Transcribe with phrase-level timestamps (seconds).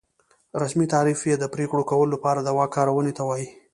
[0.61, 3.47] رسمي تعریف یې د پرېکړو کولو لپاره د واک کارونې ته وایي.